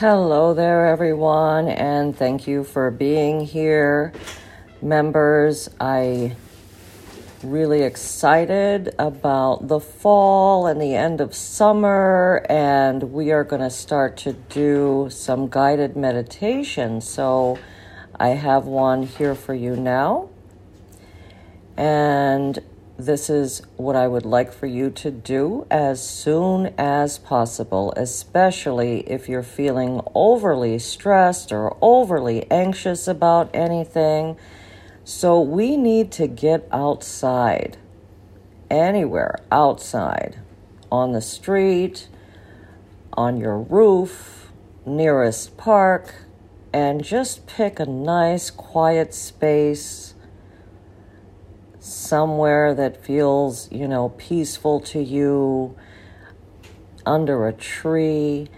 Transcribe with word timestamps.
Hello 0.00 0.54
there, 0.54 0.86
everyone, 0.86 1.68
and 1.68 2.16
thank 2.16 2.46
you 2.46 2.64
for 2.64 2.90
being 2.90 3.42
here. 3.42 4.14
Members, 4.80 5.68
I 5.78 6.36
really 7.42 7.82
excited 7.82 8.94
about 8.98 9.68
the 9.68 9.78
fall 9.78 10.66
and 10.66 10.80
the 10.80 10.94
end 10.94 11.20
of 11.20 11.34
summer, 11.34 12.46
and 12.48 13.12
we 13.12 13.30
are 13.30 13.44
going 13.44 13.60
to 13.60 13.68
start 13.68 14.16
to 14.24 14.32
do 14.32 15.08
some 15.10 15.50
guided 15.50 15.96
meditation. 15.96 17.02
So, 17.02 17.58
I 18.18 18.28
have 18.28 18.64
one 18.64 19.02
here 19.02 19.34
for 19.34 19.52
you 19.52 19.76
now. 19.76 20.30
And 21.76 22.58
this 23.04 23.30
is 23.30 23.62
what 23.76 23.96
I 23.96 24.06
would 24.06 24.24
like 24.24 24.52
for 24.52 24.66
you 24.66 24.90
to 24.90 25.10
do 25.10 25.66
as 25.70 26.06
soon 26.06 26.74
as 26.78 27.18
possible, 27.18 27.92
especially 27.96 29.00
if 29.08 29.28
you're 29.28 29.42
feeling 29.42 30.00
overly 30.14 30.78
stressed 30.78 31.52
or 31.52 31.76
overly 31.82 32.50
anxious 32.50 33.08
about 33.08 33.50
anything. 33.54 34.36
So, 35.04 35.40
we 35.40 35.76
need 35.76 36.12
to 36.12 36.26
get 36.26 36.68
outside, 36.70 37.78
anywhere 38.70 39.36
outside, 39.50 40.38
on 40.92 41.12
the 41.12 41.22
street, 41.22 42.08
on 43.14 43.36
your 43.38 43.58
roof, 43.58 44.52
nearest 44.86 45.56
park, 45.56 46.14
and 46.72 47.02
just 47.02 47.46
pick 47.46 47.80
a 47.80 47.86
nice 47.86 48.50
quiet 48.50 49.12
space 49.14 50.09
somewhere 52.10 52.74
that 52.74 53.04
feels, 53.04 53.70
you 53.70 53.86
know, 53.86 54.08
peaceful 54.18 54.80
to 54.80 55.00
you, 55.00 55.76
under 57.06 57.46
a 57.46 57.52
tree. 57.52 58.48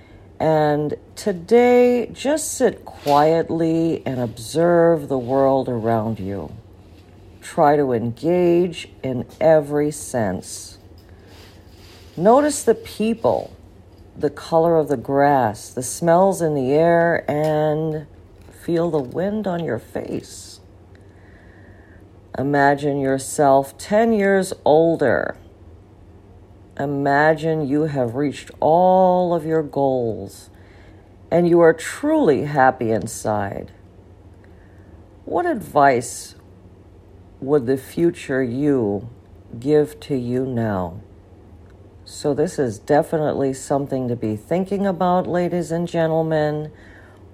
And 0.40 0.94
today, 1.16 2.08
just 2.14 2.52
sit 2.52 2.86
quietly 2.86 4.02
and 4.06 4.18
observe 4.18 5.08
the 5.08 5.18
world 5.18 5.68
around 5.68 6.18
you. 6.18 6.50
Try 7.42 7.76
to 7.76 7.92
engage 7.92 8.88
in 9.02 9.26
every 9.38 9.90
sense. 9.90 10.78
Notice 12.16 12.64
the 12.64 12.74
people, 12.74 13.54
the 14.16 14.30
color 14.30 14.78
of 14.78 14.88
the 14.88 14.96
grass, 14.96 15.68
the 15.68 15.82
smells 15.82 16.40
in 16.40 16.54
the 16.54 16.72
air, 16.72 17.30
and 17.30 18.06
feel 18.64 18.90
the 18.90 18.98
wind 18.98 19.46
on 19.46 19.62
your 19.62 19.78
face. 19.78 20.60
Imagine 22.38 22.98
yourself 22.98 23.76
10 23.76 24.14
years 24.14 24.54
older. 24.64 25.36
Imagine 26.78 27.68
you 27.68 27.82
have 27.82 28.14
reached 28.14 28.50
all 28.58 29.34
of 29.34 29.44
your 29.44 29.62
goals 29.62 30.48
and 31.30 31.46
you 31.46 31.60
are 31.60 31.74
truly 31.74 32.44
happy 32.44 32.90
inside. 32.90 33.72
What 35.26 35.44
advice 35.44 36.34
would 37.40 37.66
the 37.66 37.76
future 37.76 38.42
you 38.42 39.10
give 39.60 40.00
to 40.00 40.16
you 40.16 40.46
now? 40.46 41.00
So, 42.04 42.34
this 42.34 42.58
is 42.58 42.78
definitely 42.78 43.52
something 43.52 44.08
to 44.08 44.16
be 44.16 44.36
thinking 44.36 44.86
about, 44.86 45.26
ladies 45.26 45.70
and 45.70 45.86
gentlemen. 45.86 46.72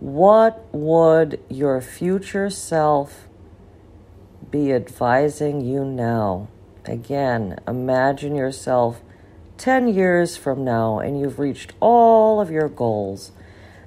What 0.00 0.62
would 0.72 1.40
your 1.48 1.80
future 1.80 2.50
self 2.50 3.27
be 4.50 4.72
advising 4.72 5.60
you 5.60 5.84
now. 5.84 6.48
Again, 6.84 7.58
imagine 7.66 8.34
yourself 8.34 9.00
10 9.58 9.88
years 9.88 10.36
from 10.36 10.64
now 10.64 11.00
and 11.00 11.20
you've 11.20 11.38
reached 11.38 11.72
all 11.80 12.40
of 12.40 12.50
your 12.50 12.68
goals. 12.68 13.32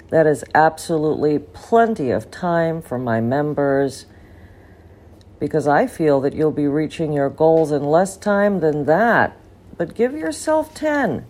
That 0.09 0.28
is 0.28 0.44
absolutely 0.53 1.40
plenty 1.40 2.12
of 2.12 2.30
time 2.30 2.81
for 2.81 3.00
my 3.00 3.22
members 3.22 4.06
because 5.40 5.68
I 5.68 5.88
feel 5.88 6.22
that 6.22 6.34
you'll 6.36 6.52
be 6.52 6.68
reaching 6.68 7.14
your 7.14 7.30
goals 7.30 7.72
in 7.72 7.84
less 7.84 8.18
time 8.18 8.59
than 8.59 8.86
that. 8.86 9.36
But 9.78 9.96
give 9.96 10.13
yourself 10.13 10.75
10. 10.75 11.25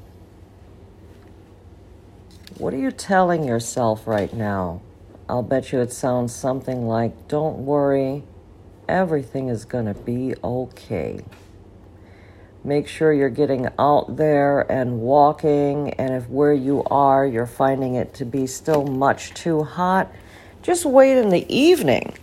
What 2.58 2.74
are 2.74 2.78
you 2.78 2.92
telling 2.92 3.46
yourself 3.46 4.06
right 4.06 4.34
now? 4.34 4.82
I'll 5.30 5.44
bet 5.44 5.72
you 5.72 5.80
it 5.80 5.94
sounds 5.94 6.36
something 6.36 6.86
like, 6.86 7.30
Don't 7.30 7.60
worry, 7.66 8.24
everything 8.92 9.48
is 9.48 9.64
going 9.64 9.86
to 9.86 9.94
be 9.94 10.36
okay. 10.44 11.22
Make 12.64 12.88
sure 12.88 13.12
you're 13.12 13.30
getting 13.30 13.70
out 13.80 14.18
there 14.18 14.72
and 14.72 15.00
walking, 15.00 15.94
and 15.94 16.14
if 16.14 16.30
where 16.30 16.54
you 16.54 16.84
are 16.84 17.26
you're 17.26 17.48
finding 17.48 17.96
it 17.96 18.14
to 18.16 18.26
be 18.26 18.46
still 18.46 18.86
much 18.86 19.34
too 19.34 19.64
hot, 19.64 20.12
just 20.62 20.86
wait 20.86 21.18
in 21.18 21.30
the 21.30 21.52
evening. 21.52 22.14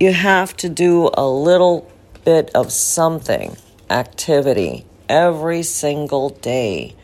You 0.00 0.12
have 0.12 0.56
to 0.56 0.68
do 0.68 1.10
a 1.14 1.28
little 1.28 1.88
bit 2.24 2.50
of 2.56 2.72
something, 2.72 3.56
activity, 3.88 4.84
every 5.08 5.62
single 5.62 6.30
day. 6.30 6.96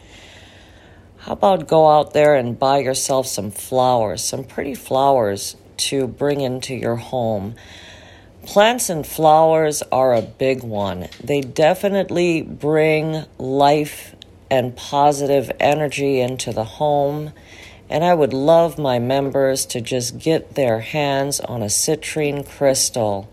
How 1.18 1.34
about 1.34 1.68
go 1.68 1.88
out 1.88 2.12
there 2.12 2.34
and 2.34 2.58
buy 2.58 2.78
yourself 2.78 3.26
some 3.26 3.50
flowers, 3.52 4.24
some 4.24 4.42
pretty 4.42 4.74
flowers 4.74 5.54
to 5.76 6.08
bring 6.08 6.40
into 6.40 6.74
your 6.74 6.96
home? 6.96 7.54
Plants 8.48 8.88
and 8.88 9.06
flowers 9.06 9.82
are 9.92 10.14
a 10.14 10.22
big 10.22 10.62
one. 10.62 11.08
They 11.22 11.42
definitely 11.42 12.40
bring 12.40 13.26
life 13.36 14.16
and 14.50 14.74
positive 14.74 15.52
energy 15.60 16.18
into 16.18 16.54
the 16.54 16.64
home. 16.64 17.34
And 17.90 18.02
I 18.02 18.14
would 18.14 18.32
love 18.32 18.78
my 18.78 18.98
members 18.98 19.66
to 19.66 19.82
just 19.82 20.18
get 20.18 20.54
their 20.54 20.80
hands 20.80 21.40
on 21.40 21.60
a 21.60 21.66
citrine 21.66 22.48
crystal. 22.48 23.30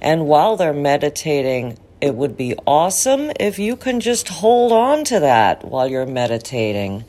And 0.00 0.26
while 0.26 0.56
they're 0.56 0.72
meditating, 0.72 1.78
it 2.00 2.14
would 2.14 2.34
be 2.34 2.54
awesome 2.66 3.32
if 3.38 3.58
you 3.58 3.76
can 3.76 4.00
just 4.00 4.28
hold 4.28 4.72
on 4.72 5.04
to 5.04 5.20
that 5.20 5.66
while 5.66 5.86
you're 5.86 6.06
meditating. 6.06 7.04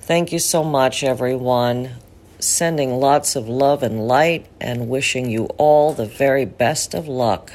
Thank 0.00 0.30
you 0.30 0.38
so 0.38 0.62
much, 0.62 1.02
everyone 1.02 1.92
sending 2.38 2.98
lots 2.98 3.36
of 3.36 3.48
love 3.48 3.82
and 3.82 4.06
light 4.06 4.46
and 4.60 4.88
wishing 4.88 5.30
you 5.30 5.44
all 5.56 5.92
the 5.92 6.06
very 6.06 6.44
best 6.44 6.94
of 6.94 7.08
luck. 7.08 7.52